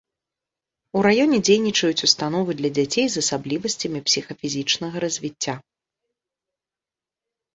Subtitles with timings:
[0.99, 5.55] У раёне дзейнічаюць установы для дзяцей з асаблівасцямі псіхафізічнага развіцця.